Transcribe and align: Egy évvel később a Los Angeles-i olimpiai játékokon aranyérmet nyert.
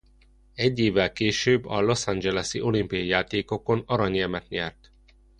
Egy 0.53 0.79
évvel 0.79 1.11
később 1.13 1.65
a 1.65 1.81
Los 1.81 2.07
Angeles-i 2.07 2.61
olimpiai 2.61 3.05
játékokon 3.05 3.83
aranyérmet 3.85 4.49
nyert. 4.49 4.91